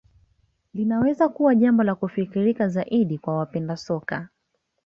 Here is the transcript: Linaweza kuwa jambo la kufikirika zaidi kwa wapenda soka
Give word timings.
Linaweza 0.73 1.29
kuwa 1.29 1.55
jambo 1.55 1.83
la 1.83 1.95
kufikirika 1.95 2.67
zaidi 2.67 3.17
kwa 3.17 3.37
wapenda 3.37 3.77
soka 3.77 4.29